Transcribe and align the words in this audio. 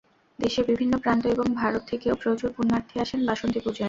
দেশের 0.39 0.65
বিভিন্ন 0.65 0.93
প্রান্ত 0.97 1.23
এবং 1.25 1.47
ভারত 1.55 1.81
থেকেও 1.87 2.13
প্রচুর 2.15 2.49
পুণ্যার্থী 2.55 2.95
আসেন 2.99 3.19
বাসন্তী 3.25 3.59
পূজায়। 3.59 3.79